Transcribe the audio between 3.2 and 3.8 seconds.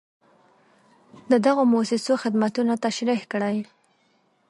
کړئ.